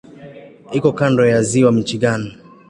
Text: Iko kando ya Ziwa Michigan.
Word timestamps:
Iko 0.77 0.89
kando 0.99 1.21
ya 1.31 1.39
Ziwa 1.49 1.71
Michigan. 1.77 2.21